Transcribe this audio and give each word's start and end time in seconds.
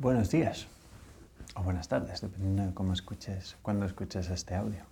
Buenos 0.00 0.30
días 0.30 0.68
o 1.56 1.64
buenas 1.64 1.88
tardes, 1.88 2.20
dependiendo 2.20 2.64
de 2.64 2.72
cómo 2.72 2.92
escuches, 2.92 3.56
cuando 3.62 3.84
escuches 3.84 4.30
este 4.30 4.54
audio. 4.54 4.84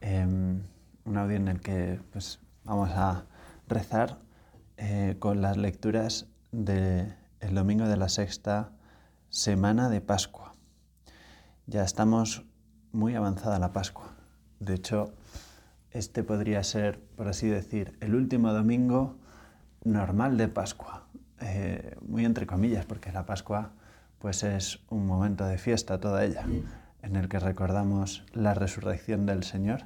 Em, 0.00 0.62
un 1.04 1.18
audio 1.18 1.34
en 1.34 1.48
el 1.48 1.58
que 1.58 2.00
pues, 2.12 2.38
vamos 2.62 2.90
a 2.92 3.24
rezar 3.66 4.18
eh, 4.76 5.16
con 5.18 5.42
las 5.42 5.56
lecturas 5.56 6.28
del 6.52 7.16
domingo 7.50 7.88
de 7.88 7.96
la 7.96 8.08
sexta 8.08 8.70
semana 9.30 9.88
de 9.88 10.00
Pascua. 10.00 10.54
Ya 11.66 11.82
estamos 11.82 12.44
muy 12.92 13.16
avanzada 13.16 13.58
la 13.58 13.72
Pascua. 13.72 14.14
De 14.60 14.74
hecho, 14.74 15.12
este 15.90 16.22
podría 16.22 16.62
ser, 16.62 17.00
por 17.16 17.26
así 17.26 17.48
decir, 17.48 17.98
el 18.00 18.14
último 18.14 18.52
domingo 18.52 19.16
normal 19.82 20.36
de 20.36 20.46
Pascua. 20.46 21.08
Eh, 21.40 21.96
muy 22.06 22.24
entre 22.24 22.46
comillas, 22.46 22.86
porque 22.86 23.10
la 23.10 23.26
Pascua 23.26 23.72
pues 24.24 24.42
es 24.42 24.80
un 24.88 25.06
momento 25.06 25.44
de 25.44 25.58
fiesta 25.58 26.00
toda 26.00 26.24
ella, 26.24 26.46
en 27.02 27.16
el 27.16 27.28
que 27.28 27.38
recordamos 27.38 28.24
la 28.32 28.54
resurrección 28.54 29.26
del 29.26 29.44
Señor, 29.44 29.82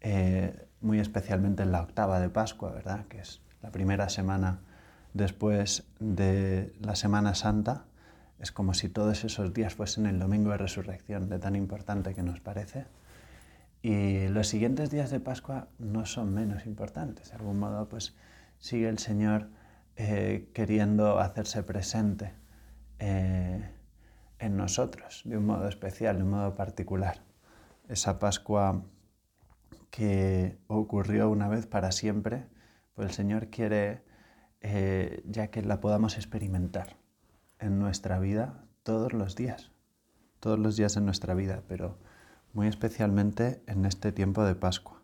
eh, 0.00 0.68
muy 0.80 1.00
especialmente 1.00 1.64
en 1.64 1.72
la 1.72 1.82
octava 1.82 2.20
de 2.20 2.28
Pascua, 2.28 2.70
¿verdad? 2.70 3.06
Que 3.08 3.18
es 3.18 3.40
la 3.62 3.72
primera 3.72 4.08
semana 4.10 4.60
después 5.12 5.82
de 5.98 6.72
la 6.78 6.94
Semana 6.94 7.34
Santa. 7.34 7.86
Es 8.38 8.52
como 8.52 8.74
si 8.74 8.88
todos 8.88 9.24
esos 9.24 9.52
días 9.52 9.74
fuesen 9.74 10.06
el 10.06 10.20
domingo 10.20 10.52
de 10.52 10.58
resurrección, 10.58 11.28
de 11.28 11.40
tan 11.40 11.56
importante 11.56 12.14
que 12.14 12.22
nos 12.22 12.38
parece. 12.38 12.86
Y 13.82 14.28
los 14.28 14.46
siguientes 14.46 14.88
días 14.88 15.10
de 15.10 15.18
Pascua 15.18 15.66
no 15.80 16.06
son 16.06 16.32
menos 16.32 16.64
importantes. 16.66 17.30
De 17.30 17.34
algún 17.38 17.58
modo, 17.58 17.88
pues 17.88 18.14
sigue 18.60 18.88
el 18.88 19.00
Señor 19.00 19.48
eh, 19.96 20.48
queriendo 20.54 21.18
hacerse 21.18 21.64
presente 21.64 22.43
eh, 22.98 23.70
en 24.38 24.56
nosotros 24.56 25.22
de 25.24 25.36
un 25.38 25.46
modo 25.46 25.68
especial, 25.68 26.16
de 26.18 26.22
un 26.22 26.30
modo 26.30 26.54
particular. 26.54 27.22
Esa 27.88 28.18
Pascua 28.18 28.82
que 29.90 30.58
ocurrió 30.66 31.30
una 31.30 31.48
vez 31.48 31.66
para 31.66 31.92
siempre, 31.92 32.46
pues 32.94 33.08
el 33.08 33.14
Señor 33.14 33.48
quiere 33.48 34.02
eh, 34.60 35.22
ya 35.26 35.48
que 35.48 35.62
la 35.62 35.80
podamos 35.80 36.16
experimentar 36.16 36.96
en 37.58 37.78
nuestra 37.78 38.18
vida 38.18 38.64
todos 38.82 39.12
los 39.12 39.36
días, 39.36 39.70
todos 40.40 40.58
los 40.58 40.76
días 40.76 40.94
de 40.94 41.00
nuestra 41.00 41.34
vida, 41.34 41.62
pero 41.68 41.98
muy 42.52 42.66
especialmente 42.66 43.62
en 43.66 43.84
este 43.84 44.10
tiempo 44.10 44.44
de 44.44 44.54
Pascua. 44.54 45.02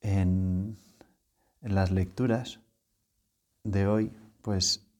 En, 0.00 0.78
en 1.60 1.74
las 1.74 1.90
lecturas 1.90 2.60
de 3.64 3.86
hoy, 3.86 4.12
pues 4.42 4.91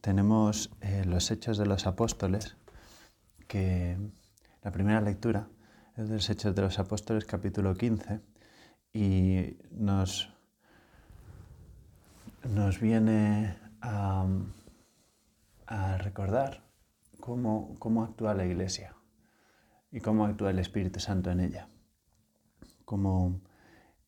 tenemos 0.00 0.70
eh, 0.80 1.04
los 1.04 1.30
Hechos 1.30 1.58
de 1.58 1.66
los 1.66 1.86
Apóstoles, 1.86 2.56
que 3.46 3.96
la 4.62 4.70
primera 4.70 5.00
lectura 5.00 5.48
es 5.96 6.08
de 6.08 6.14
los 6.14 6.30
Hechos 6.30 6.54
de 6.54 6.62
los 6.62 6.78
Apóstoles 6.78 7.24
capítulo 7.24 7.74
15 7.74 8.20
y 8.92 9.56
nos, 9.70 10.32
nos 12.44 12.80
viene 12.80 13.56
a, 13.80 14.26
recordar 15.98 16.64
cómo, 17.20 17.76
cómo, 17.78 18.04
actúa 18.04 18.34
la 18.34 18.46
Iglesia 18.46 18.94
y 19.90 20.00
cómo 20.00 20.24
actúa 20.24 20.50
el 20.50 20.58
Espíritu 20.58 21.00
Santo 21.00 21.30
en 21.30 21.40
ella. 21.40 21.68
Como 22.84 23.40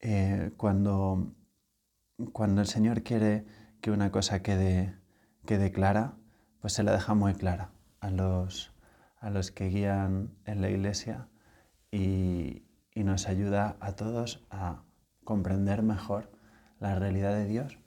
eh, 0.01 0.53
cuando, 0.57 1.35
cuando 2.33 2.63
el 2.63 2.67
Señor 2.67 3.03
quiere 3.03 3.45
que 3.81 3.91
una 3.91 4.11
cosa 4.11 4.43
quede 4.43 5.00
quede 5.51 5.73
clara, 5.73 6.15
pues 6.61 6.75
se 6.75 6.85
la 6.85 6.93
deja 6.93 7.15
muy 7.15 7.35
clara 7.35 7.73
a 7.99 8.09
los, 8.11 8.73
a 9.19 9.31
los 9.31 9.51
que 9.51 9.67
guían 9.67 10.31
en 10.45 10.61
la 10.61 10.71
iglesia 10.71 11.27
y, 11.91 12.63
y 12.95 13.03
nos 13.03 13.27
ayuda 13.27 13.77
a 13.81 13.97
todos 13.97 14.47
a 14.51 14.85
comprender 15.25 15.83
mejor 15.83 16.31
la 16.79 16.95
realidad 16.95 17.35
de 17.35 17.47
Dios 17.47 17.81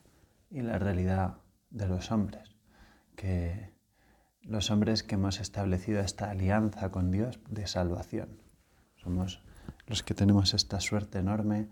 y 0.49 0.59
la 0.59 0.77
realidad 0.77 1.37
de 1.69 1.87
los 1.87 2.11
hombres. 2.11 2.53
Que 3.15 3.71
los 4.41 4.69
hombres 4.69 5.01
que 5.01 5.15
hemos 5.15 5.39
establecido 5.39 6.01
esta 6.01 6.31
alianza 6.31 6.91
con 6.91 7.11
Dios 7.11 7.39
de 7.47 7.65
salvación. 7.65 8.41
Somos 8.97 9.41
los 9.87 10.03
que 10.03 10.13
tenemos 10.13 10.53
esta 10.53 10.81
suerte 10.81 11.19
enorme, 11.19 11.69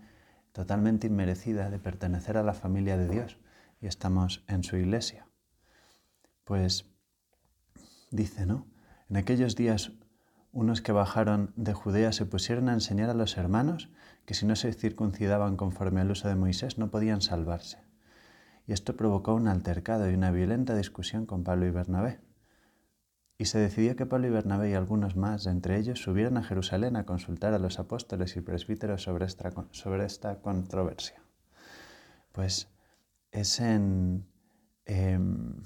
totalmente 0.52 1.08
inmerecida 1.08 1.68
de 1.68 1.78
pertenecer 1.78 2.38
a 2.38 2.42
la 2.42 2.54
familia 2.54 2.96
de 2.96 3.10
Dios 3.10 3.36
y 3.82 3.88
estamos 3.88 4.42
en 4.48 4.64
su 4.64 4.78
iglesia. 4.78 5.26
Pues 6.44 6.86
dice, 8.10 8.46
¿no? 8.46 8.66
En 9.08 9.16
aquellos 9.16 9.56
días 9.56 9.92
unos 10.52 10.82
que 10.82 10.92
bajaron 10.92 11.52
de 11.56 11.72
Judea 11.72 12.12
se 12.12 12.26
pusieron 12.26 12.68
a 12.68 12.74
enseñar 12.74 13.08
a 13.08 13.14
los 13.14 13.38
hermanos 13.38 13.88
que 14.26 14.34
si 14.34 14.44
no 14.44 14.54
se 14.54 14.72
circuncidaban 14.74 15.56
conforme 15.56 16.02
al 16.02 16.10
uso 16.10 16.28
de 16.28 16.36
Moisés 16.36 16.76
no 16.78 16.90
podían 16.90 17.22
salvarse. 17.22 17.78
Y 18.66 18.72
esto 18.72 18.96
provocó 18.96 19.34
un 19.34 19.48
altercado 19.48 20.10
y 20.10 20.14
una 20.14 20.30
violenta 20.30 20.76
discusión 20.76 21.26
con 21.26 21.42
Pablo 21.42 21.66
y 21.66 21.70
Bernabé. 21.70 22.20
Y 23.38 23.46
se 23.46 23.58
decidió 23.58 23.96
que 23.96 24.06
Pablo 24.06 24.28
y 24.28 24.30
Bernabé 24.30 24.70
y 24.70 24.74
algunos 24.74 25.16
más, 25.16 25.46
entre 25.46 25.78
ellos, 25.78 26.00
subieran 26.00 26.36
a 26.36 26.44
Jerusalén 26.44 26.96
a 26.96 27.06
consultar 27.06 27.54
a 27.54 27.58
los 27.58 27.78
apóstoles 27.80 28.36
y 28.36 28.40
presbíteros 28.40 29.02
sobre 29.02 29.24
esta, 29.24 29.52
sobre 29.72 30.04
esta 30.04 30.40
controversia. 30.40 31.22
Pues 32.30 32.68
es 33.32 33.58
en... 33.58 34.26
Em, 34.84 35.62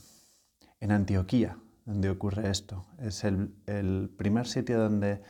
en 0.81 0.93
Antioquía, 0.93 1.59
donde 1.85 2.11
ocurre 2.11 2.51
esto. 2.51 2.87
Es 2.99 3.25
el, 3.25 4.11
primer 4.17 4.47
sitio 4.47 4.79
donde 4.79 5.23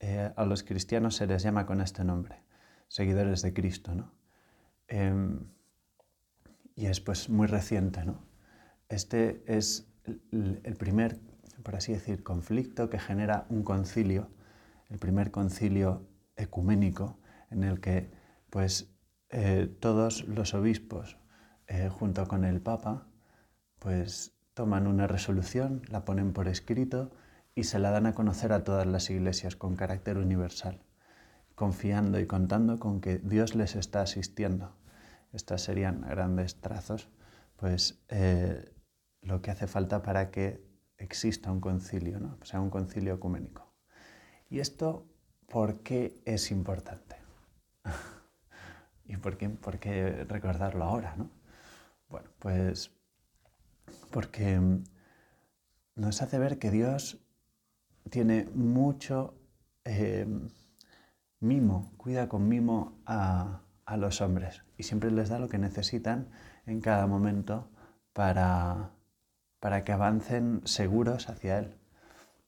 eh, 0.00 0.32
a 0.36 0.44
los 0.44 0.62
cristianos 0.62 1.16
se 1.16 1.26
les 1.26 1.42
llama 1.42 1.66
con 1.66 1.80
este 1.80 2.04
nombre, 2.04 2.42
seguidores 2.88 3.42
de 3.42 3.52
Cristo. 3.52 3.94
¿no? 3.94 4.12
Em, 4.88 5.48
y 6.74 6.86
es 6.86 7.00
pues 7.00 7.28
muy 7.28 7.46
reciente. 7.46 8.04
¿no? 8.04 8.22
Este 8.88 9.42
es 9.46 9.92
el, 10.32 10.76
primer, 10.78 11.18
por 11.62 11.76
así 11.76 11.92
decir, 11.92 12.22
conflicto 12.22 12.88
que 12.90 12.98
genera 12.98 13.46
un 13.48 13.62
concilio, 13.62 14.30
el 14.88 14.98
primer 14.98 15.30
concilio 15.30 16.06
ecuménico 16.36 17.18
en 17.50 17.64
el 17.64 17.80
que 17.80 18.10
pues 18.50 18.94
eh, 19.30 19.74
todos 19.80 20.26
los 20.28 20.54
obispos 20.54 21.18
eh, 21.66 21.88
junto 21.88 22.28
con 22.28 22.44
el 22.44 22.60
Papa 22.60 23.08
pues 23.80 24.35
toman 24.56 24.86
una 24.86 25.06
resolución, 25.06 25.82
la 25.90 26.06
ponen 26.06 26.32
por 26.32 26.48
escrito 26.48 27.10
y 27.54 27.64
se 27.64 27.78
la 27.78 27.90
dan 27.90 28.06
a 28.06 28.14
conocer 28.14 28.54
a 28.54 28.64
todas 28.64 28.86
las 28.86 29.10
iglesias 29.10 29.54
con 29.54 29.76
carácter 29.76 30.16
universal, 30.16 30.80
confiando 31.54 32.18
y 32.18 32.26
contando 32.26 32.78
con 32.78 33.02
que 33.02 33.18
Dios 33.18 33.54
les 33.54 33.76
está 33.76 34.00
asistiendo. 34.00 34.74
Estas 35.34 35.60
serían 35.60 36.00
grandes 36.00 36.58
trazos, 36.62 37.10
pues 37.56 38.02
eh, 38.08 38.72
lo 39.20 39.42
que 39.42 39.50
hace 39.50 39.66
falta 39.66 40.02
para 40.02 40.30
que 40.30 40.66
exista 40.96 41.52
un 41.52 41.60
concilio, 41.60 42.18
¿no? 42.18 42.38
sea, 42.42 42.58
un 42.62 42.70
concilio 42.70 43.12
ecuménico. 43.12 43.74
¿Y 44.48 44.60
esto 44.60 45.06
por 45.48 45.82
qué 45.82 46.22
es 46.24 46.50
importante? 46.50 47.16
¿Y 49.04 49.18
por 49.18 49.36
qué, 49.36 49.50
por 49.50 49.78
qué 49.78 50.24
recordarlo 50.26 50.84
ahora? 50.84 51.14
¿no? 51.14 51.28
Bueno, 52.08 52.30
pues 52.38 52.95
porque 54.16 54.58
mm, 54.58 54.84
nos 55.96 56.22
hace 56.22 56.38
ver 56.38 56.58
que 56.58 56.70
Dios 56.70 57.18
tiene 58.08 58.48
mucho 58.54 59.34
em, 59.84 60.48
mimo, 61.38 61.92
cuida 61.98 62.26
con 62.26 62.48
mimo 62.48 62.98
a, 63.04 63.60
los 63.98 64.22
hombres 64.22 64.62
y 64.78 64.84
siempre 64.84 65.10
les 65.10 65.28
da 65.28 65.38
lo 65.38 65.50
que 65.50 65.58
necesitan 65.58 66.30
en 66.64 66.80
cada 66.80 67.06
momento 67.06 67.68
para, 68.14 68.92
que 69.84 69.92
avancen 69.92 70.62
seguros 70.64 71.28
hacia 71.28 71.58
Él. 71.58 71.76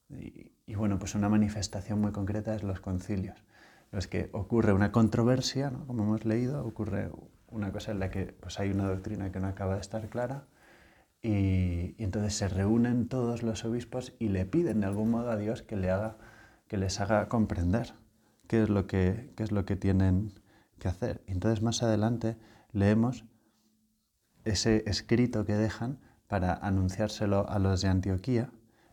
Y, 0.08 0.74
bueno, 0.74 0.98
pues 0.98 1.14
una 1.14 1.28
manifestación 1.28 2.00
muy 2.00 2.12
concreta 2.12 2.54
es 2.54 2.62
los 2.62 2.80
concilios, 2.80 3.44
los 3.92 4.06
que 4.06 4.30
ocurre 4.32 4.72
una 4.72 4.90
controversia, 4.90 5.70
como 5.86 6.04
hemos 6.04 6.24
leído, 6.24 6.64
ocurre 6.66 7.10
una 7.48 7.72
cosa 7.72 7.92
en 7.92 7.98
la 7.98 8.10
que 8.10 8.32
pues, 8.40 8.58
hay 8.58 8.70
una 8.70 8.88
doctrina 8.88 9.30
que 9.30 9.38
no 9.38 9.48
acaba 9.48 9.74
de 9.74 9.82
estar 9.82 10.08
clara, 10.08 10.46
y, 11.22 11.94
entonces 12.02 12.34
se 12.34 12.48
reúnen 12.48 13.08
todos 13.08 13.42
los 13.42 13.64
obispos 13.64 14.14
y 14.18 14.28
le 14.28 14.46
piden 14.46 14.80
de 14.80 14.86
algún 14.86 15.10
modo 15.10 15.30
a 15.30 15.36
Dios 15.36 15.62
que, 15.62 15.76
le 15.76 15.90
haga, 15.90 16.16
que 16.68 16.76
les 16.76 17.00
haga 17.00 17.28
comprender 17.28 17.94
qué 18.46 18.62
es, 18.62 18.68
lo 18.68 18.86
que, 18.86 19.32
qué 19.36 19.42
es 19.42 19.52
lo 19.52 19.64
que 19.64 19.76
tienen 19.76 20.32
que 20.78 20.88
hacer. 20.88 21.22
Y 21.26 21.32
entonces 21.32 21.62
más 21.62 21.82
adelante 21.82 22.36
leemos 22.72 23.24
ese 24.44 24.84
escrito 24.86 25.44
que 25.44 25.54
dejan 25.54 25.98
para 26.28 26.54
anunciárselo 26.54 27.48
a 27.48 27.58
los 27.58 27.82
de 27.82 27.88
Antioquía 27.88 28.50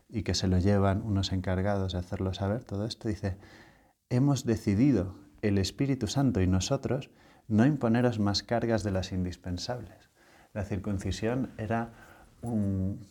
y 0.08 0.22
que 0.22 0.34
se 0.34 0.48
lo 0.48 0.58
llevan 0.58 1.02
unos 1.02 1.32
encargados 1.32 1.92
de 1.92 1.98
hacerlo 1.98 2.34
saber. 2.34 2.64
Todo 2.64 2.86
esto 2.86 3.08
dice, 3.08 3.36
hemos 4.10 4.44
decidido 4.44 5.16
el 5.42 5.58
Espíritu 5.58 6.06
Santo 6.06 6.40
y 6.40 6.46
nosotros 6.46 7.10
no 7.48 7.64
imponeros 7.66 8.18
más 8.18 8.42
cargas 8.42 8.82
de 8.82 8.90
las 8.90 9.12
indispensables. 9.12 10.10
La 10.52 10.64
circuncisión 10.64 11.52
era 11.58 11.92
un, 12.42 13.06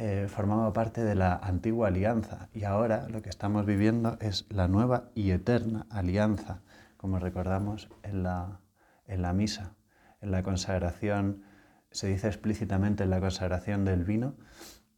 eh, 0.00 0.26
formaba 0.28 0.72
parte 0.72 1.02
de 1.02 1.16
la 1.16 1.34
antigua 1.34 1.88
alianza 1.88 2.48
y 2.52 2.62
ahora 2.62 3.08
lo 3.08 3.20
que 3.20 3.30
estamos 3.30 3.66
viviendo 3.66 4.16
es 4.20 4.46
la 4.48 4.68
nueva 4.68 5.10
y 5.16 5.32
eterna 5.32 5.86
alianza, 5.90 6.62
como 6.96 7.18
recordamos 7.18 7.88
en 8.04 8.22
la, 8.22 8.60
en 9.06 9.22
la 9.22 9.32
misa, 9.32 9.74
en 10.20 10.30
la 10.30 10.44
consagración, 10.44 11.42
se 11.90 12.06
dice 12.06 12.28
explícitamente 12.28 13.02
en 13.02 13.10
la 13.10 13.18
consagración 13.18 13.84
del 13.84 14.04
vino, 14.04 14.36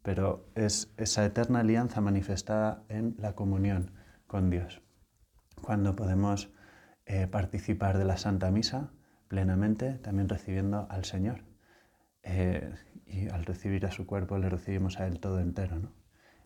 pero 0.02 0.50
es 0.54 0.92
esa 0.98 1.24
eterna 1.24 1.60
alianza 1.60 2.02
manifestada 2.02 2.82
en 2.90 3.14
la 3.18 3.34
comunión 3.34 3.92
con 4.26 4.50
Dios, 4.50 4.82
cuando 5.62 5.96
podemos 5.96 6.52
eh, 7.06 7.26
participar 7.26 7.96
de 7.96 8.04
la 8.04 8.18
Santa 8.18 8.50
Misa 8.50 8.90
plenamente, 9.28 9.94
también 9.94 10.28
recibiendo 10.28 10.86
al 10.90 11.06
Señor. 11.06 11.44
Eh, 12.22 12.74
y 13.10 13.28
al 13.28 13.44
recibir 13.44 13.86
a 13.86 13.90
su 13.90 14.06
cuerpo 14.06 14.38
le 14.38 14.48
recibimos 14.48 15.00
a 15.00 15.06
Él 15.06 15.20
todo 15.20 15.40
entero. 15.40 15.78
¿no? 15.78 15.92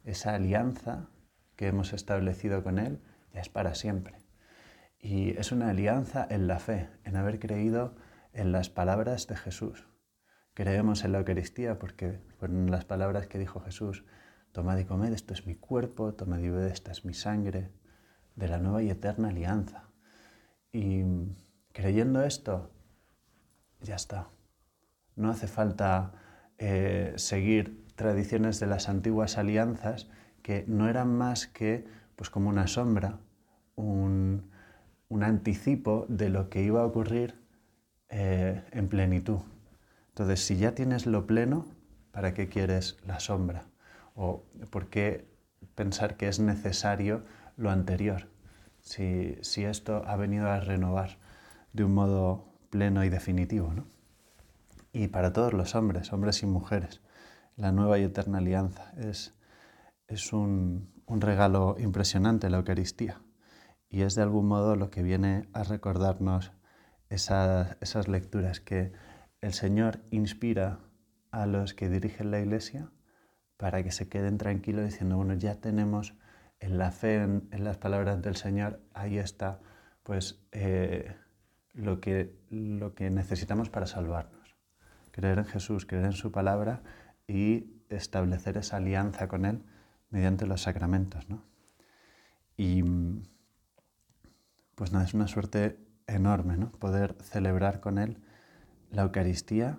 Esa 0.05 0.35
alianza 0.35 1.11
que 1.57 1.69
hemos 1.69 1.93
establecido 1.93 2.63
con 2.63 2.79
Él 2.79 3.01
ya 3.33 3.41
es 3.41 3.49
para 3.49 3.75
siempre. 3.75 4.19
Y 4.99 5.37
es 5.37 5.53
una 5.53 5.71
alianza 5.71 6.27
en 6.29 6.47
la 6.47 6.59
fe, 6.59 6.89
en 7.05 7.17
haber 7.17 7.39
creído 7.39 7.95
en 8.33 8.53
las 8.53 8.71
palabras 8.71 9.27
de 9.27 9.37
Jesús. 9.37 9.87
Creemos 10.55 11.05
en 11.05 11.13
la 11.13 11.19
Eucaristía 11.19 11.79
porque 11.79 12.21
fueron 12.39 12.71
las 12.71 12.85
palabras 12.85 13.27
que 13.27 13.39
dijo 13.39 13.61
Jesús, 13.61 14.05
tomad 14.53 14.79
y 14.79 14.85
comed, 14.85 15.13
esto 15.13 15.35
es 15.35 15.47
mi 15.47 15.57
cuerpo, 15.57 16.15
tomad 16.15 16.39
y 16.39 16.49
bebed, 16.49 16.69
esta 16.69 16.93
es 16.93 17.05
mi 17.05 17.13
sangre, 17.13 17.73
de 18.37 18.49
la 18.49 18.59
nueva 18.59 18.83
y 18.83 18.89
eterna 18.89 19.29
alianza. 19.29 19.91
Y 20.73 21.03
creyendo 21.73 22.23
esto, 22.23 22.73
ya 23.81 23.97
está. 23.97 24.31
No 25.17 25.31
hace 25.31 25.47
falta 25.47 26.13
eh, 26.59 27.13
seguir 27.17 27.85
tradiciones 27.97 28.61
de 28.61 28.67
las 28.67 28.89
antiguas 28.89 29.39
alianzas 29.39 30.09
que 30.43 30.65
no 30.69 30.89
eran 30.89 31.17
más 31.17 31.47
que 31.47 31.85
pues 32.17 32.31
como 32.31 32.49
una 32.49 32.67
sombra, 32.67 33.19
un, 33.77 34.51
anticipo 35.23 36.07
de 36.09 36.29
lo 36.29 36.51
que 36.51 36.63
iba 36.63 36.83
a 36.83 36.85
ocurrir 36.85 37.41
eh, 38.09 38.63
en 38.73 38.89
plenitud. 38.89 39.39
Entonces, 40.09 40.45
si 40.45 40.57
ya 40.57 40.75
tienes 40.75 41.07
lo 41.07 41.27
pleno, 41.27 41.67
¿para 42.11 42.35
qué 42.35 42.49
quieres 42.49 42.99
la 43.07 43.21
sombra? 43.21 43.67
¿O 44.15 44.45
por 44.71 44.89
qué 44.89 45.27
pensar 45.75 46.17
que 46.17 46.29
es 46.29 46.41
necesario 46.41 47.25
lo 47.57 47.71
anterior? 47.71 48.29
Si, 48.81 49.37
si 49.43 49.65
esto 49.65 50.03
ha 50.07 50.17
venido 50.17 50.49
a 50.49 50.61
renovar 50.61 51.17
de 51.73 51.85
un 51.85 51.95
modo 51.95 52.45
pleno 52.71 53.05
y 53.05 53.09
definitivo. 53.09 53.73
¿no? 53.73 53.87
Y 54.95 55.09
para 55.09 55.33
todos 55.33 55.53
los 55.53 55.75
hombres, 55.75 56.13
hombres 56.13 56.43
y 56.45 56.47
mujeres. 56.47 57.03
La 57.57 57.73
nueva 57.73 57.99
y 57.99 58.05
eterna 58.05 58.39
alianza 58.39 58.93
es, 58.97 59.35
es 60.07 60.33
un, 60.33 60.93
regalo 61.09 61.77
impresionante 61.79 62.49
la 62.49 62.59
Eucaristía 62.59 63.21
y 63.89 64.03
es 64.03 64.15
de 64.15 64.23
algún 64.23 64.47
modo 64.47 64.77
lo 64.77 64.91
que 64.91 65.03
viene 65.03 65.49
a 65.53 65.65
recordarnos 65.65 66.53
esas, 67.11 67.77
esas 67.81 68.09
lecturas 68.09 68.61
que 68.61 68.93
el 69.41 69.53
Señor 69.53 70.01
inspira 70.11 70.79
a 71.33 71.47
los 71.47 71.75
que 71.75 71.89
dirigen 71.89 72.31
la 72.31 72.41
Iglesia 72.41 72.91
para 73.57 73.83
que 73.83 73.91
se 73.91 74.09
queden 74.09 74.39
tranquilos 74.39 74.85
diciendo, 74.85 75.17
bueno, 75.17 75.35
ya 75.35 75.57
tenemos 75.57 76.15
en 76.61 76.79
la 76.79 76.93
fe, 76.93 77.17
en, 77.17 77.65
las 77.65 77.79
palabras 77.79 78.23
del 78.23 78.37
Señor, 78.37 78.81
ahí 78.95 79.19
está 79.19 79.61
pues 80.05 80.47
eh, 80.53 81.17
lo, 81.73 82.01
que, 82.01 82.39
lo 82.49 82.95
que 82.95 83.11
necesitamos 83.11 83.71
para 83.71 83.87
salvarnos 83.87 84.44
creer 85.15 85.39
en 85.39 85.45
Jesús, 85.45 85.87
creer 85.87 86.07
en 86.07 86.13
su 86.13 86.33
palabra 86.33 86.83
y 87.29 87.71
establecer 87.89 88.57
esa 88.57 88.79
alianza 88.79 89.29
con 89.29 89.45
Él 89.45 89.63
mediante 90.11 90.45
los 90.45 90.63
sacramentos. 90.63 91.29
¿no? 91.29 91.45
Y 92.57 92.83
pues 94.75 94.91
nada, 94.91 95.05
es 95.05 95.15
una 95.15 95.29
suerte 95.29 95.79
enorme 96.09 96.57
¿no? 96.57 96.73
poder 96.73 97.15
celebrar 97.23 97.79
con 97.81 97.99
Él 97.99 98.19
la 98.91 99.03
Eucaristía 99.03 99.79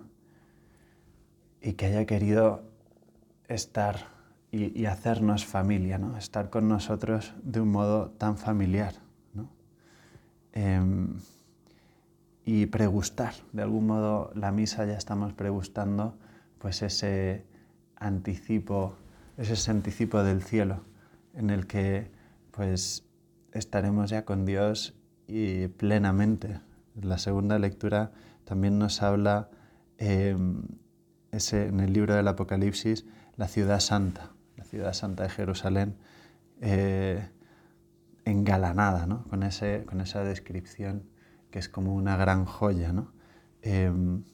y 1.60 1.74
que 1.74 1.84
haya 1.84 2.06
querido 2.06 2.70
estar 3.46 4.16
y, 4.50 4.86
hacernos 4.86 5.44
familia, 5.44 5.98
¿no? 5.98 6.16
estar 6.16 6.48
con 6.48 6.66
nosotros 6.66 7.34
de 7.42 7.60
un 7.60 7.68
modo 7.68 8.12
tan 8.12 8.38
familiar. 8.38 8.94
¿no? 9.34 9.50
Em, 10.52 11.18
y 12.46 12.66
pregustar. 12.66 13.34
De 13.52 13.60
algún 13.62 13.88
modo 13.88 14.30
la 14.34 14.52
misa 14.52 14.86
ya 14.86 14.96
estamos 14.96 15.34
pregustando 15.34 16.16
pues 16.58 16.80
ese 16.80 17.44
anticipo, 17.96 18.96
ese 19.36 19.70
anticipo 19.70 20.22
del 20.22 20.42
cielo 20.42 20.84
en 21.34 21.50
el 21.50 21.66
que 21.66 22.10
pues 22.52 23.04
estaremos 23.52 24.08
ya 24.10 24.24
con 24.24 24.46
Dios 24.46 24.94
y 25.26 25.66
plenamente. 25.66 26.60
La 26.94 27.18
segunda 27.18 27.58
lectura 27.58 28.12
también 28.44 28.78
nos 28.78 29.02
habla 29.02 29.50
em, 29.98 30.62
ese, 31.32 31.66
en 31.66 31.80
el 31.80 31.92
libro 31.92 32.14
del 32.14 32.28
Apocalipsis 32.28 33.04
la 33.36 33.48
ciudad 33.48 33.80
santa, 33.80 34.30
la 34.56 34.64
ciudad 34.64 34.92
santa 34.92 35.24
de 35.24 35.30
Jerusalén, 35.30 35.96
eh, 36.60 37.28
engalanada 38.24 39.06
¿no? 39.06 39.24
con, 39.24 39.42
ese, 39.42 39.84
con 39.84 40.00
esa 40.00 40.22
descripción 40.22 41.15
que 41.56 41.60
es 41.60 41.70
como 41.70 41.94
una 41.94 42.18
gran 42.18 42.44
joya, 42.44 42.92
¿no? 42.92 43.14
Em, 43.62 44.24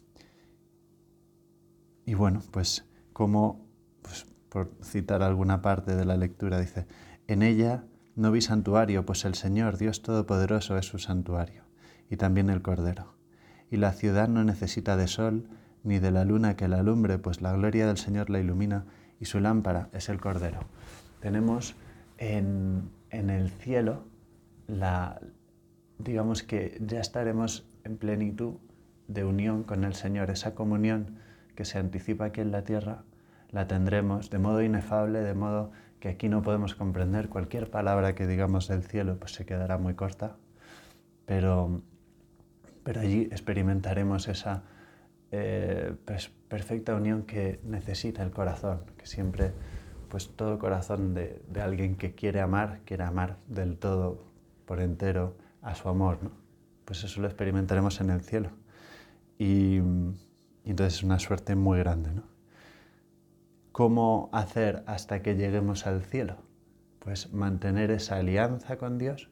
y 2.05 2.15
bueno, 2.15 2.43
pues 2.51 2.85
como, 3.13 3.65
pues, 4.03 4.27
por 4.49 4.73
citar 4.83 5.23
alguna 5.23 5.63
parte 5.63 5.95
de 5.95 6.05
la 6.05 6.17
lectura, 6.17 6.59
dice, 6.59 6.89
en 7.29 7.45
ella 7.45 7.85
no 8.17 8.33
vi 8.33 8.41
santuario, 8.41 9.07
pues 9.07 9.25
el 9.25 9.37
Señor, 9.37 9.79
Dios 9.79 10.03
Todopoderoso, 10.03 10.77
es 10.77 10.87
su 10.87 10.99
santuario, 10.99 11.63
y 12.11 12.17
también 12.17 12.51
el 12.51 12.61
Cordero. 12.61 13.15
Y 13.71 13.77
la 13.77 13.93
ciudad 13.93 14.27
no 14.27 14.43
necesita 14.43 14.97
de 14.97 15.07
sol 15.07 15.49
ni 15.85 16.01
de 16.01 16.11
la 16.11 16.25
luna 16.25 16.57
que 16.57 16.67
la 16.67 16.81
alumbre, 16.81 17.19
pues 17.19 17.41
la 17.41 17.53
gloria 17.53 17.87
del 17.87 17.99
Señor 17.99 18.31
la 18.31 18.41
ilumina 18.41 18.87
y 19.21 19.27
su 19.27 19.39
lámpara 19.39 19.91
es 19.93 20.09
el 20.09 20.21
Cordero. 20.21 20.59
Tenemos 21.21 21.77
en, 22.19 22.91
en 23.11 23.31
el 23.31 23.49
cielo 23.49 24.09
la, 24.67 25.21
digamos 26.03 26.43
que 26.43 26.79
ya 26.81 27.01
estaremos 27.01 27.67
en 27.85 27.97
plenitud 27.97 28.55
de 29.09 29.25
unión 29.25 29.63
con 29.63 29.85
el 29.85 29.95
Señor. 29.95 30.31
Esa 30.31 30.55
comunión 30.55 31.19
que 31.55 31.65
se 31.65 31.79
anticipa 31.79 32.27
aquí 32.27 32.41
en 32.41 32.51
la 32.51 32.65
tierra 32.65 33.05
la 33.51 33.67
tendremos 33.67 34.31
de 34.31 34.39
modo 34.39 34.63
inefable, 34.63 35.21
de 35.21 35.35
modo 35.35 35.73
que 36.01 36.09
aquí 36.09 36.29
no 36.29 36.43
podemos 36.43 36.75
comprender. 36.75 37.29
Cualquier 37.29 37.71
palabra 37.71 38.15
que 38.15 38.27
digamos 38.27 38.69
del 38.69 38.83
cielo 38.83 39.17
pues 39.19 39.33
se 39.33 39.45
quedará 39.45 39.79
muy 39.79 39.95
corta, 39.95 40.37
pero, 41.27 41.83
pero 42.83 43.01
allí 43.01 43.29
experimentaremos 43.31 44.29
esa 44.29 44.63
eh, 45.31 45.95
pues, 46.05 46.31
perfecta 46.49 46.95
unión 46.95 47.23
que 47.23 47.61
necesita 47.65 48.23
el 48.23 48.31
corazón, 48.31 48.81
que 48.97 49.07
siempre 49.07 49.53
pues 50.09 50.31
todo 50.37 50.59
corazón 50.59 51.15
de, 51.15 51.43
de 51.49 51.63
alguien 51.63 51.97
que 51.97 52.15
quiere 52.15 52.41
amar, 52.41 52.81
quiere 52.85 53.05
amar 53.05 53.39
del 53.49 53.79
todo, 53.79 54.25
por 54.67 54.81
entero, 54.81 55.37
a 55.63 55.75
su 55.75 55.89
amor, 55.89 56.23
¿no? 56.23 56.31
Pues 56.85 57.05
eso 57.05 57.21
lo 57.21 57.29
experimentaremos 57.29 58.01
en 58.01 58.11
el 58.11 58.21
cielo. 58.21 58.51
Y, 59.39 59.79
entonces 60.65 60.95
es 60.95 61.03
una 61.03 61.19
suerte 61.19 61.57
muy 61.57 61.79
grande, 61.79 62.13
¿no? 62.13 62.25
¿Cómo 63.73 64.29
hacer 64.33 64.85
hasta 64.87 65.23
que 65.23 65.35
lleguemos 65.35 65.87
al 65.87 66.03
cielo? 66.03 66.37
Pues 66.99 67.33
mantener 67.33 67.91
esa 67.91 68.17
alianza 68.17 68.77
con 68.77 68.99
Dios, 68.99 69.31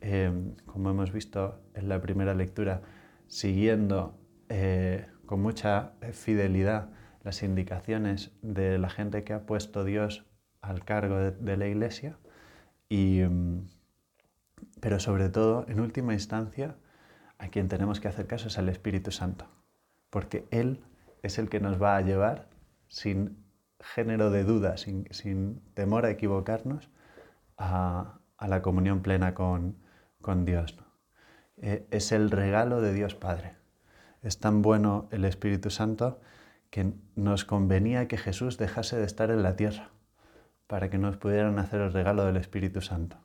em, 0.00 0.54
como 0.66 0.90
hemos 0.90 1.10
visto 1.12 1.62
en 1.74 1.88
la 1.88 2.00
primera 2.00 2.34
lectura, 2.34 2.82
siguiendo 3.28 4.18
eh, 4.48 5.06
con 5.26 5.40
mucha 5.40 5.94
fidelidad 6.12 6.90
las 7.22 7.42
indicaciones 7.42 8.32
de 8.42 8.78
la 8.78 8.90
gente 8.90 9.24
que 9.24 9.32
ha 9.32 9.46
puesto 9.46 9.84
Dios 9.84 10.26
al 10.60 10.84
cargo 10.84 11.16
de, 11.16 11.30
de 11.32 11.56
la 11.56 11.66
iglesia 11.66 12.18
y, 12.88 13.20
em, 13.20 13.66
pero 14.82 14.98
sobre 14.98 15.28
todo, 15.28 15.64
en 15.68 15.78
última 15.78 16.12
instancia, 16.12 16.74
a 17.38 17.50
quien 17.50 17.68
tenemos 17.68 18.00
que 18.00 18.08
hacer 18.08 18.26
caso 18.26 18.48
es 18.48 18.58
al 18.58 18.68
Espíritu 18.68 19.12
Santo, 19.12 19.46
porque 20.10 20.44
Él 20.50 20.82
es 21.22 21.38
el 21.38 21.48
que 21.48 21.60
nos 21.60 21.80
va 21.80 21.96
a 21.96 22.00
llevar 22.00 22.48
sin 22.88 23.44
género 23.78 24.32
de 24.32 24.42
duda, 24.42 24.76
sin, 24.76 25.62
temor 25.74 26.04
a 26.04 26.10
equivocarnos, 26.10 26.90
a, 27.56 28.18
la 28.40 28.60
comunión 28.60 29.02
plena 29.02 29.34
con, 29.34 29.76
Dios. 30.44 30.76
Eh, 31.58 31.86
es 31.92 32.10
el 32.10 32.32
regalo 32.32 32.80
de 32.80 32.92
Dios 32.92 33.14
Padre. 33.14 33.54
Es 34.20 34.40
tan 34.40 34.62
bueno 34.62 35.06
el 35.12 35.24
Espíritu 35.24 35.70
Santo 35.70 36.20
que 36.70 36.92
nos 37.14 37.44
convenía 37.44 38.08
que 38.08 38.18
Jesús 38.18 38.58
dejase 38.58 38.96
de 38.96 39.04
estar 39.04 39.30
en 39.30 39.44
la 39.44 39.54
tierra 39.54 39.90
para 40.66 40.90
que 40.90 40.98
nos 40.98 41.18
pudieran 41.18 41.60
hacer 41.60 41.80
el 41.82 41.92
regalo 41.92 42.24
del 42.24 42.36
Espíritu 42.36 42.80
Santo 42.80 43.16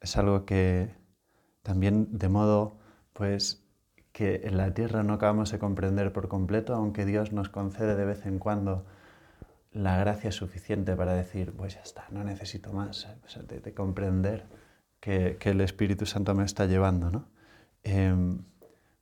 es 0.00 0.16
algo 0.16 0.44
que 0.44 0.94
también 1.62 2.18
de 2.18 2.28
modo 2.28 2.78
pues 3.12 3.66
que 4.12 4.42
en 4.44 4.56
la 4.56 4.72
tierra 4.72 5.02
no 5.02 5.14
acabamos 5.14 5.50
de 5.50 5.58
comprender 5.58 6.12
por 6.12 6.28
completo, 6.28 6.74
aunque 6.74 7.04
Dios 7.04 7.32
nos 7.32 7.50
concede 7.50 7.96
de 7.96 8.04
vez 8.06 8.24
en 8.24 8.38
cuando 8.38 8.86
la 9.72 9.98
gracia 9.98 10.32
suficiente 10.32 10.96
para 10.96 11.12
decir, 11.12 11.52
pues 11.52 11.74
ya 11.74 11.82
está, 11.82 12.06
no 12.10 12.24
necesito 12.24 12.72
más, 12.72 13.06
de, 13.46 13.74
comprender 13.74 14.46
que, 15.00 15.36
el 15.38 15.60
Espíritu 15.60 16.06
Santo 16.06 16.34
me 16.34 16.44
está 16.44 16.64
llevando, 16.64 17.10
¿no? 17.10 17.28
Em, 17.82 18.42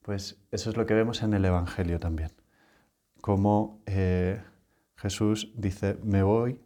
pues 0.02 0.42
eso 0.50 0.70
es 0.70 0.76
lo 0.76 0.84
que 0.84 0.94
vemos 0.94 1.22
en 1.22 1.32
el 1.34 1.44
Evangelio 1.44 2.00
también, 2.00 2.32
como 3.20 3.82
eh, 3.86 4.42
Jesús 4.96 5.52
dice, 5.54 5.96
me 6.02 6.24
voy 6.24 6.58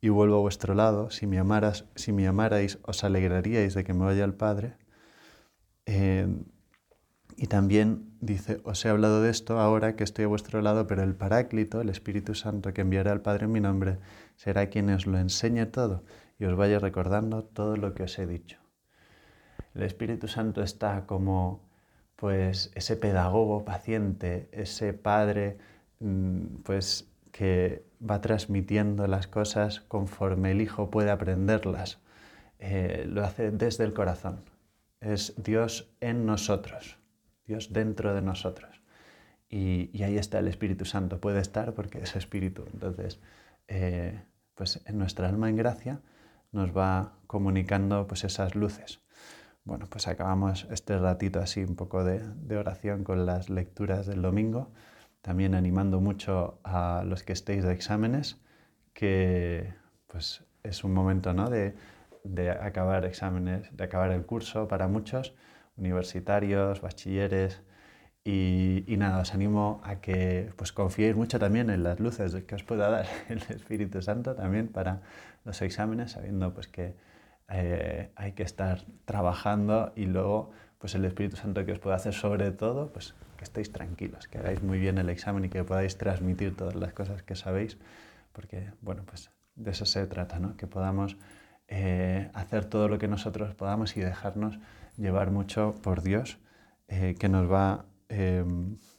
y 0.00 0.08
vuelvo 0.08 0.36
a 0.36 0.40
vuestro 0.40 0.74
lado, 0.74 1.10
si 1.10 1.26
me, 1.26 1.38
amaras, 1.38 1.84
si 1.94 2.12
me 2.12 2.26
amarais 2.26 2.78
os 2.82 3.04
alegraríais 3.04 3.74
de 3.74 3.84
que 3.84 3.94
me 3.94 4.04
vaya 4.04 4.24
al 4.24 4.34
Padre. 4.34 4.76
Em, 5.86 6.44
y 7.36 7.46
también 7.46 8.16
dice, 8.20 8.60
os 8.64 8.84
he 8.84 8.88
hablado 8.88 9.22
de 9.22 9.30
esto 9.30 9.58
ahora 9.58 9.96
que 9.96 10.04
estoy 10.04 10.24
a 10.24 10.28
vuestro 10.28 10.62
lado, 10.62 10.86
pero 10.86 11.02
el 11.02 11.14
Paráclito, 11.14 11.80
el 11.80 11.88
Espíritu 11.88 12.34
Santo 12.34 12.72
que 12.72 12.82
enviaré 12.82 13.10
al 13.10 13.22
Padre 13.22 13.44
en 13.46 13.52
mi 13.52 13.60
nombre, 13.60 13.98
será 14.36 14.68
quien 14.68 14.90
os 14.90 15.06
lo 15.06 15.18
enseñe 15.18 15.66
todo 15.66 16.04
y 16.38 16.44
os 16.44 16.56
vaya 16.56 16.78
recordando 16.78 17.44
todo 17.44 17.76
lo 17.76 17.94
que 17.94 18.04
os 18.04 18.18
he 18.18 18.26
dicho. 18.26 18.58
El 19.74 19.82
Espíritu 19.82 20.28
Santo 20.28 20.62
está 20.62 21.06
como 21.06 21.68
pues 22.16 22.70
ese 22.74 22.96
pedagogo 22.96 23.64
paciente, 23.64 24.48
ese 24.52 24.92
padre 24.92 25.56
mm, 26.00 26.62
pues 26.64 27.09
que 27.32 27.84
va 28.08 28.20
transmitiendo 28.20 29.06
las 29.06 29.26
cosas 29.26 29.80
conforme 29.80 30.52
el 30.52 30.60
Hijo 30.60 30.90
puede 30.90 31.10
aprenderlas. 31.10 31.98
Eh, 32.58 33.06
lo 33.08 33.24
hace 33.24 33.50
desde 33.50 33.84
el 33.84 33.92
corazón. 33.92 34.40
Es 35.00 35.34
Dios 35.36 35.90
en 36.00 36.26
nosotros. 36.26 36.98
Dios 37.46 37.72
dentro 37.72 38.14
de 38.14 38.22
nosotros. 38.22 38.80
Y, 39.48 40.02
ahí 40.02 40.16
está 40.16 40.38
el 40.38 40.46
Espíritu 40.46 40.84
Santo, 40.84 41.20
puede 41.20 41.40
estar 41.40 41.74
porque 41.74 41.98
es 41.98 42.14
Espíritu. 42.14 42.64
Entonces, 42.72 43.20
eh, 43.66 44.22
pues 44.54 44.80
en 44.86 44.98
nuestra 44.98 45.28
alma 45.28 45.48
en 45.48 45.56
gracia 45.56 46.00
nos 46.52 46.76
va 46.76 47.14
comunicando 47.26 48.06
pues 48.06 48.24
esas 48.24 48.54
luces. 48.54 49.00
Bueno, 49.64 49.86
pues 49.88 50.08
acabamos 50.08 50.66
este 50.70 50.98
ratito 50.98 51.40
así 51.40 51.62
un 51.62 51.76
poco 51.76 52.04
de, 52.04 52.22
oración 52.56 53.04
con 53.04 53.26
las 53.26 53.50
lecturas 53.50 54.06
del 54.06 54.22
domingo, 54.22 54.70
también 55.22 55.54
animando 55.54 56.00
mucho 56.00 56.60
a 56.64 57.02
los 57.06 57.22
que 57.22 57.32
estéis 57.32 57.64
de 57.64 57.72
exámenes, 57.72 58.40
que 58.92 59.74
pues 60.06 60.44
es 60.62 60.84
un 60.84 60.92
momento 60.92 61.32
¿no? 61.32 61.48
de, 61.48 61.74
de 62.24 62.50
acabar 62.50 63.04
exámenes, 63.04 63.74
de 63.76 63.84
acabar 63.84 64.10
el 64.12 64.24
curso 64.24 64.68
para 64.68 64.88
muchos 64.88 65.34
universitarios, 65.76 66.80
bachilleres. 66.80 67.62
Y, 68.22 68.84
nada, 68.98 69.20
os 69.20 69.32
animo 69.34 69.80
a 69.82 70.00
que 70.00 70.52
pues, 70.56 70.72
confiéis 70.72 71.16
mucho 71.16 71.38
también 71.38 71.70
en 71.70 71.82
las 71.82 72.00
luces 72.00 72.34
que 72.44 72.54
os 72.54 72.62
pueda 72.62 72.90
dar 72.90 73.06
el 73.28 73.38
Espíritu 73.48 74.02
Santo 74.02 74.34
también 74.34 74.68
para 74.68 75.02
los 75.44 75.60
exámenes, 75.62 76.12
sabiendo 76.12 76.52
pues, 76.52 76.68
que 76.68 76.94
eh, 77.48 78.10
hay 78.14 78.32
que 78.32 78.42
estar 78.42 78.84
trabajando 79.06 79.92
y 79.96 80.04
luego 80.06 80.50
pues, 80.80 80.94
el 80.94 81.04
Espíritu 81.04 81.36
Santo 81.36 81.64
que 81.64 81.72
os 81.72 81.78
puede 81.78 81.94
hacer 81.94 82.14
sobre 82.14 82.50
todo, 82.50 82.92
pues 82.92 83.14
que 83.36 83.44
estéis 83.44 83.70
tranquilos, 83.70 84.26
que 84.28 84.38
hagáis 84.38 84.62
muy 84.62 84.78
bien 84.78 84.98
el 84.98 85.08
examen 85.08 85.44
y 85.44 85.48
que 85.48 85.62
podáis 85.62 85.96
transmitir 85.96 86.56
todas 86.56 86.74
las 86.74 86.92
cosas 86.92 87.22
que 87.22 87.36
sabéis, 87.36 87.78
porque 88.32 88.72
bueno, 88.80 89.02
pues 89.06 89.30
de 89.54 89.70
eso 89.70 89.86
se 89.86 90.06
trata, 90.06 90.38
¿no? 90.38 90.56
que 90.56 90.66
podamos 90.66 91.16
eh, 91.68 92.30
hacer 92.34 92.64
todo 92.64 92.88
lo 92.88 92.98
que 92.98 93.08
nosotros 93.08 93.54
podamos 93.54 93.96
y 93.96 94.00
dejarnos 94.00 94.58
llevar 94.96 95.30
mucho 95.30 95.74
por 95.82 96.02
Dios, 96.02 96.38
eh, 96.88 97.14
que 97.18 97.28
nos 97.28 97.50
va, 97.50 97.84
eh, 98.08 98.44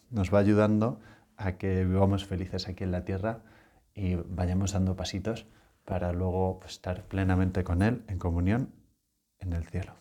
nos 0.10 0.34
va 0.34 0.40
ayudando 0.40 1.00
a 1.36 1.54
que 1.54 1.84
vivamos 1.86 2.26
felices 2.26 2.68
aquí 2.68 2.84
en 2.84 2.92
la 2.92 3.04
tierra 3.04 3.40
y 3.94 4.16
vayamos 4.16 4.74
dando 4.74 4.96
pasitos 4.96 5.46
para 5.86 6.14
luego 6.14 6.60
pues, 6.60 6.74
estar 6.74 7.04
plenamente 7.04 7.64
con 7.64 7.82
Él 7.82 8.04
en 8.08 8.20
comunión 8.20 8.70
en 9.40 9.54
el 9.54 9.66
cielo. 9.66 10.01